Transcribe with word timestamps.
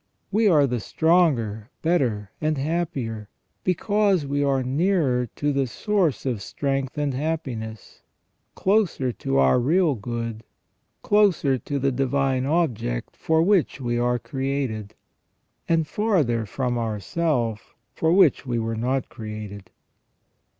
We 0.31 0.47
are 0.47 0.65
the 0.65 0.79
stronger, 0.79 1.69
better, 1.83 2.31
and 2.41 2.57
happier, 2.57 3.29
because 3.63 4.25
we 4.25 4.43
are 4.43 4.63
nearer 4.63 5.29
the 5.35 5.67
source 5.67 6.25
of 6.25 6.41
strength 6.41 6.97
and 6.97 7.13
happiness, 7.13 8.01
closer 8.55 9.11
to 9.11 9.37
our 9.37 9.59
real 9.59 9.93
good, 9.93 10.43
closer 11.03 11.59
to 11.59 11.77
the 11.77 11.91
divine 11.91 12.47
object 12.47 13.15
for 13.15 13.43
which 13.43 13.79
we 13.79 13.99
are 13.99 14.17
created, 14.17 14.95
and 15.69 15.85
farther 15.85 16.47
from 16.47 16.79
our 16.79 16.99
self, 16.99 17.75
for 17.93 18.11
which 18.11 18.43
we 18.43 18.57
were 18.57 18.75
not 18.75 19.07
created. 19.07 19.69